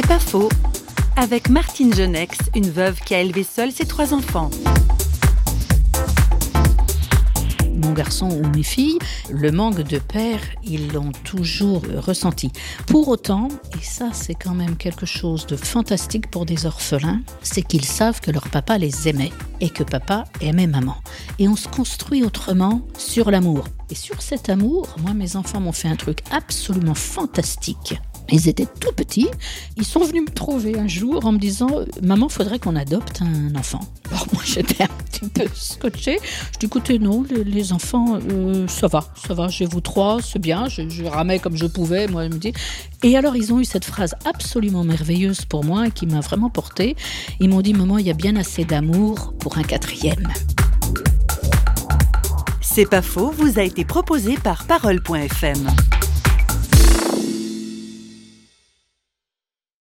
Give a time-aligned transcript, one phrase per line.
[0.00, 0.48] C'est pas faux.
[1.16, 4.48] Avec Martine Genex, une veuve qui a élevé seule ses trois enfants
[7.74, 8.98] mon garçon ou mes filles,
[9.30, 12.50] le manque de père, ils l'ont toujours ressenti.
[12.86, 13.48] Pour autant,
[13.78, 18.20] et ça c'est quand même quelque chose de fantastique pour des orphelins, c'est qu'ils savent
[18.20, 20.96] que leur papa les aimait et que papa aimait maman.
[21.38, 23.68] Et on se construit autrement sur l'amour.
[23.90, 27.94] Et sur cet amour, moi mes enfants m'ont fait un truc absolument fantastique.
[28.30, 29.28] Ils étaient tout petits.
[29.76, 31.68] Ils sont venus me trouver un jour en me disant
[32.02, 33.80] Maman, faudrait qu'on adopte un enfant.
[34.10, 36.18] Alors moi, j'étais un petit peu scotché.
[36.52, 40.38] Je dis Écoutez, non, les, enfants, euh, ça va, ça va, j'ai vous trois, c'est
[40.38, 40.68] bien.
[40.68, 42.52] Je, je, ramais comme je pouvais, moi, je me dis.
[43.02, 46.50] Et alors, ils ont eu cette phrase absolument merveilleuse pour moi et qui m'a vraiment
[46.50, 46.96] portée.
[47.40, 50.28] Ils m'ont dit Maman, il y a bien assez d'amour pour un quatrième.
[52.60, 55.66] C'est pas faux, vous a été proposé par Parole.fm.